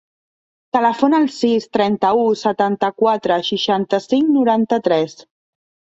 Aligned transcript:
Telefona 0.75 1.19
al 1.23 1.27
sis, 1.35 1.67
trenta-u, 1.77 2.23
setanta-quatre, 2.45 3.39
seixanta-cinc, 3.53 4.33
noranta-tres. 4.39 5.19